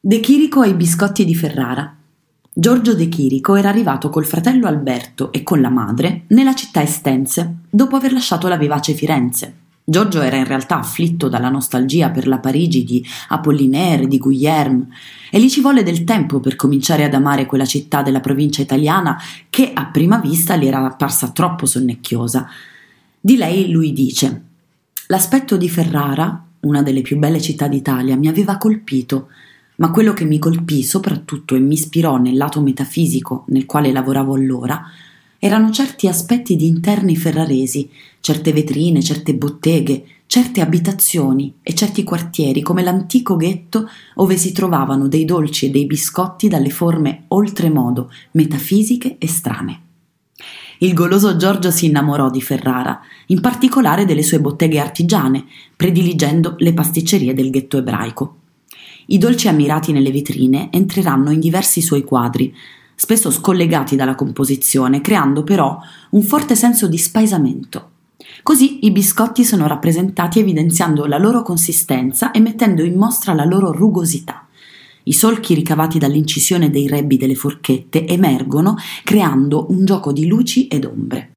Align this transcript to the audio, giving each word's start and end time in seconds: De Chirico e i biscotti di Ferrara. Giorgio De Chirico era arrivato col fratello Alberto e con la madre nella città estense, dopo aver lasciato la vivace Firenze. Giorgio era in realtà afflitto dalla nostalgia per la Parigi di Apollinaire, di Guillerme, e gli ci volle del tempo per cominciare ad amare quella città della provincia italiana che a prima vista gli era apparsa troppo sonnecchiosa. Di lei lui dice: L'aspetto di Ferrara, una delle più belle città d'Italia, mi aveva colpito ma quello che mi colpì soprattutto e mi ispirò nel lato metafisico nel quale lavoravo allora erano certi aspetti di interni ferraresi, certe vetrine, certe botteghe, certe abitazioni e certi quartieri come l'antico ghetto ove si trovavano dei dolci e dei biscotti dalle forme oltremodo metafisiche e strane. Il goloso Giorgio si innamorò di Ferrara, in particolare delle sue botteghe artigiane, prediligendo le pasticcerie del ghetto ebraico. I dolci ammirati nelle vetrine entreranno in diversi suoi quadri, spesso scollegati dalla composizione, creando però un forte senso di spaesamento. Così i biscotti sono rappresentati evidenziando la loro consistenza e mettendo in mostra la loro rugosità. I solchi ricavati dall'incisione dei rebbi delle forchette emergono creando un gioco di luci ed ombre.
De 0.00 0.20
Chirico 0.20 0.62
e 0.62 0.68
i 0.68 0.74
biscotti 0.74 1.24
di 1.24 1.34
Ferrara. 1.34 1.92
Giorgio 2.52 2.94
De 2.94 3.08
Chirico 3.08 3.56
era 3.56 3.68
arrivato 3.68 4.10
col 4.10 4.26
fratello 4.26 4.68
Alberto 4.68 5.32
e 5.32 5.42
con 5.42 5.60
la 5.60 5.70
madre 5.70 6.22
nella 6.28 6.54
città 6.54 6.80
estense, 6.80 7.56
dopo 7.68 7.96
aver 7.96 8.12
lasciato 8.12 8.46
la 8.46 8.56
vivace 8.56 8.94
Firenze. 8.94 9.54
Giorgio 9.82 10.20
era 10.20 10.36
in 10.36 10.44
realtà 10.44 10.78
afflitto 10.78 11.28
dalla 11.28 11.48
nostalgia 11.48 12.10
per 12.10 12.28
la 12.28 12.38
Parigi 12.38 12.84
di 12.84 13.04
Apollinaire, 13.30 14.06
di 14.06 14.18
Guillerme, 14.18 14.86
e 15.32 15.40
gli 15.40 15.50
ci 15.50 15.60
volle 15.60 15.82
del 15.82 16.04
tempo 16.04 16.38
per 16.38 16.54
cominciare 16.54 17.02
ad 17.02 17.14
amare 17.14 17.46
quella 17.46 17.66
città 17.66 18.00
della 18.00 18.20
provincia 18.20 18.62
italiana 18.62 19.20
che 19.50 19.72
a 19.74 19.86
prima 19.86 20.18
vista 20.18 20.54
gli 20.54 20.66
era 20.66 20.84
apparsa 20.84 21.30
troppo 21.30 21.66
sonnecchiosa. 21.66 22.48
Di 23.20 23.36
lei 23.36 23.68
lui 23.72 23.92
dice: 23.92 24.42
L'aspetto 25.08 25.56
di 25.56 25.68
Ferrara, 25.68 26.40
una 26.60 26.82
delle 26.82 27.02
più 27.02 27.18
belle 27.18 27.40
città 27.40 27.66
d'Italia, 27.66 28.16
mi 28.16 28.28
aveva 28.28 28.58
colpito 28.58 29.26
ma 29.78 29.90
quello 29.90 30.12
che 30.12 30.24
mi 30.24 30.38
colpì 30.38 30.82
soprattutto 30.82 31.54
e 31.54 31.60
mi 31.60 31.74
ispirò 31.74 32.16
nel 32.16 32.36
lato 32.36 32.60
metafisico 32.60 33.44
nel 33.48 33.66
quale 33.66 33.92
lavoravo 33.92 34.34
allora 34.34 34.82
erano 35.38 35.70
certi 35.70 36.08
aspetti 36.08 36.56
di 36.56 36.66
interni 36.66 37.14
ferraresi, 37.14 37.88
certe 38.20 38.52
vetrine, 38.52 39.02
certe 39.02 39.34
botteghe, 39.34 40.04
certe 40.26 40.60
abitazioni 40.60 41.54
e 41.62 41.74
certi 41.74 42.02
quartieri 42.02 42.60
come 42.60 42.82
l'antico 42.82 43.36
ghetto 43.36 43.88
ove 44.16 44.36
si 44.36 44.52
trovavano 44.52 45.06
dei 45.06 45.24
dolci 45.24 45.66
e 45.66 45.70
dei 45.70 45.86
biscotti 45.86 46.48
dalle 46.48 46.70
forme 46.70 47.24
oltremodo 47.28 48.10
metafisiche 48.32 49.16
e 49.18 49.28
strane. 49.28 49.82
Il 50.80 50.92
goloso 50.92 51.36
Giorgio 51.36 51.70
si 51.70 51.86
innamorò 51.86 52.30
di 52.30 52.42
Ferrara, 52.42 53.00
in 53.26 53.40
particolare 53.40 54.04
delle 54.04 54.22
sue 54.22 54.40
botteghe 54.40 54.78
artigiane, 54.78 55.44
prediligendo 55.74 56.54
le 56.58 56.72
pasticcerie 56.72 57.34
del 57.34 57.50
ghetto 57.50 57.78
ebraico. 57.78 58.36
I 59.10 59.16
dolci 59.16 59.48
ammirati 59.48 59.92
nelle 59.92 60.12
vetrine 60.12 60.68
entreranno 60.70 61.30
in 61.30 61.40
diversi 61.40 61.80
suoi 61.80 62.04
quadri, 62.04 62.54
spesso 62.94 63.30
scollegati 63.30 63.96
dalla 63.96 64.14
composizione, 64.14 65.00
creando 65.00 65.44
però 65.44 65.78
un 66.10 66.20
forte 66.20 66.54
senso 66.54 66.86
di 66.88 66.98
spaesamento. 66.98 67.90
Così 68.42 68.84
i 68.84 68.90
biscotti 68.90 69.44
sono 69.44 69.66
rappresentati 69.66 70.40
evidenziando 70.40 71.06
la 71.06 71.16
loro 71.16 71.40
consistenza 71.40 72.32
e 72.32 72.40
mettendo 72.40 72.82
in 72.82 72.96
mostra 72.96 73.32
la 73.32 73.46
loro 73.46 73.72
rugosità. 73.72 74.46
I 75.04 75.12
solchi 75.14 75.54
ricavati 75.54 75.98
dall'incisione 75.98 76.68
dei 76.68 76.86
rebbi 76.86 77.16
delle 77.16 77.34
forchette 77.34 78.06
emergono 78.06 78.76
creando 79.04 79.68
un 79.70 79.86
gioco 79.86 80.12
di 80.12 80.26
luci 80.26 80.68
ed 80.68 80.84
ombre. 80.84 81.26